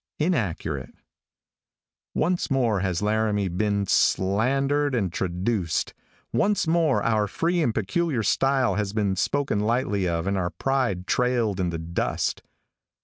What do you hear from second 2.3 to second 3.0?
more